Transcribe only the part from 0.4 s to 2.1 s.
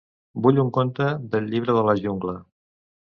Vull un conte del Llibre de la